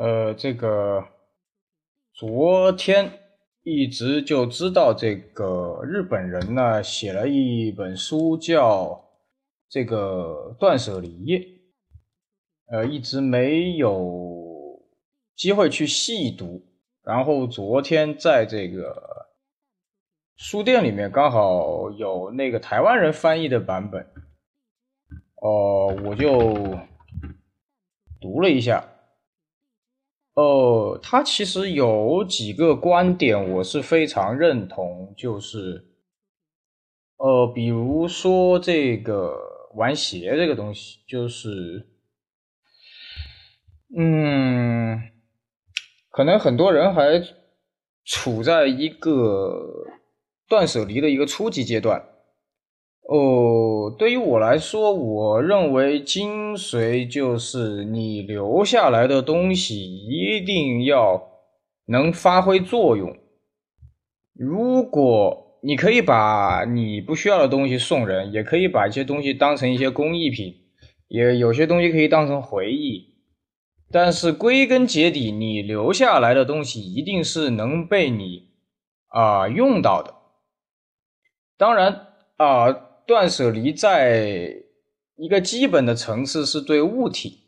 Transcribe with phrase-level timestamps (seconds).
[0.00, 1.06] 呃，这个
[2.14, 3.20] 昨天
[3.62, 9.10] 一直就知道这个日本人呢写了一本书叫
[9.68, 11.60] 这个断舍离，
[12.68, 14.82] 呃，一直没有
[15.36, 16.66] 机会去细读。
[17.02, 19.28] 然后昨天在这个
[20.34, 24.02] 书店里面刚好有那个台湾人翻译的版本，
[25.42, 26.78] 哦，我就
[28.18, 28.82] 读了一下。
[30.40, 35.84] 哦，他其实有几个观点我是非常认同，就是，
[37.18, 39.36] 呃，比如说这个
[39.74, 41.86] 玩鞋这个东西，就是，
[43.94, 44.98] 嗯，
[46.08, 47.22] 可能很多人还
[48.06, 49.62] 处在一个
[50.48, 52.02] 断舍离的一个初级阶段。
[53.02, 53.18] 哦，
[53.98, 61.22] 对于我来说，我认为精髓就是你留下来的东西一定要
[61.86, 63.16] 能发挥作用。
[64.32, 70.54] 如果你可以把你不需要的东西送人，也可以把一些东西当成一些工艺品，
[71.08, 73.14] 也有些东西可以当成回忆。
[73.90, 78.50] 但是归根结底，你留下来的东西一定是能被你
[79.08, 80.14] 啊用到的。
[81.58, 82.86] 当然啊。
[83.10, 84.62] 断舍离在
[85.16, 87.40] 一个基本的层次是对物体，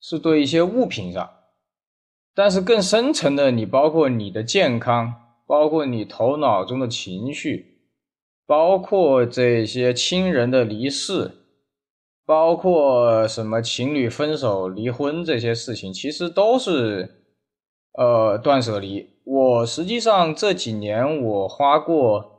[0.00, 1.28] 是对一些物品上，
[2.32, 5.14] 但是更深层的，你包括你的健康，
[5.48, 7.80] 包括你头脑中的情绪，
[8.46, 11.32] 包括这些亲人的离世，
[12.24, 17.24] 包括什么情侣分手、离婚这些事情，其实都是
[17.98, 19.08] 呃断舍离。
[19.24, 22.30] 我实际上这几年我花过。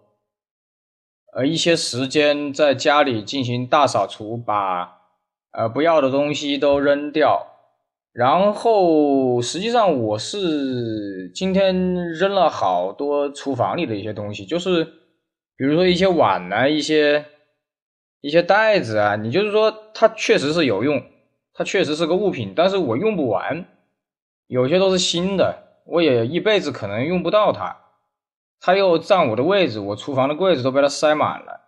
[1.36, 5.02] 呃，一些时间在家里进行大扫除，把
[5.52, 7.48] 呃不要的东西都扔掉。
[8.12, 14.84] 然后，实际上我是今天扔了好多厨房里的一些东西，就是
[15.58, 17.26] 比如说一些碗啊，一些
[18.22, 19.16] 一些袋子啊。
[19.16, 21.02] 你就是说它确实是有用，
[21.55, 23.66] 它确实是个物品，但是我用不完，
[24.45, 27.76] 有些都是新的，我也一辈子可能用不到它。
[28.65, 31.59] 他又占我的位置，我厨房的柜子都被他塞满了，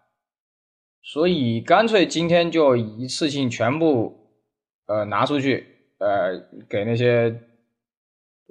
[1.03, 4.31] 所以干脆今天就一次性全部
[4.87, 5.67] 呃拿出去，
[5.99, 6.39] 呃
[6.69, 7.37] 给那些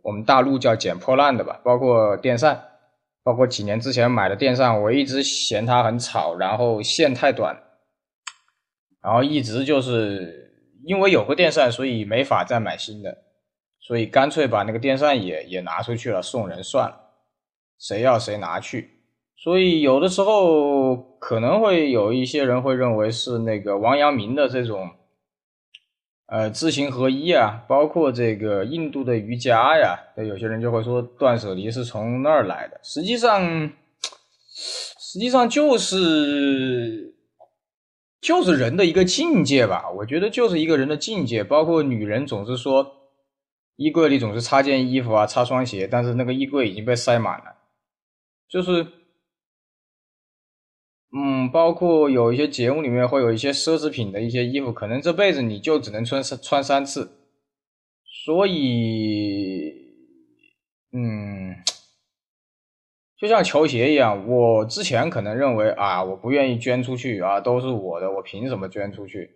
[0.03, 2.63] 我们大陆叫捡破烂的吧，包括电扇，
[3.23, 7.57] 包括几年之前买的电扇，我一直嫌它很吵，然后线太短，
[9.01, 10.53] 然后一直就是
[10.85, 13.17] 因为有个电扇，所以没法再买新的，
[13.81, 17.04] 所以干脆把那个电扇也也拿出去了，送人算了。
[17.87, 18.89] 谁要谁拿去，
[19.37, 24.89] 所以有的时候可能会有一些人会认为是那个王阳明的这种，
[26.25, 32.81] 呃，知行合一啊，包括这个印度的瑜伽呀，那有些人就会说断舍离是从那儿来的。
[32.83, 33.71] 实际上，
[34.55, 37.15] 实际上就是
[38.23, 39.91] 就是人的一个境界吧。
[39.91, 42.91] 我觉得就是一个人的境界，包括女人总是说
[43.77, 47.54] 衣柜里总是插件衣服啊，插双鞋，但是那个衣柜已经被塞满了。
[48.49, 48.87] 就是，
[51.17, 57.11] 嗯，包括有一些节目里面会有一些奢侈品的一些衣服，可能这辈子你就只能穿三穿三次，
[58.25, 59.73] 所以，
[60.93, 61.57] 嗯，
[63.17, 69.31] 就像球鞋一样，我之前可能认为啊，我不愿意捐出去啊，都是我的，我凭什么捐出去？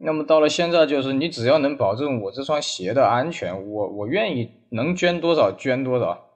[0.00, 6.27] 那么到了现在，就是你只要能保证我这双鞋的安全，我我愿意能捐多少捐多少。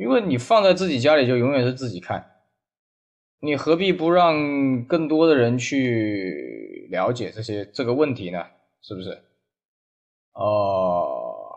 [0.00, 2.24] 因为你放在自己家里就永远是自己看，
[3.40, 8.46] 你何必不让更多的人去了解这些这个问题呢？
[8.80, 9.22] 是不是？
[10.32, 11.52] 哦，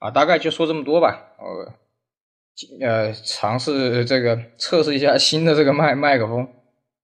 [0.00, 1.36] 啊，大概就说这么多吧。
[1.38, 1.72] 呃，
[2.84, 6.48] 呃，尝试这个测试一下新的这个麦麦克风。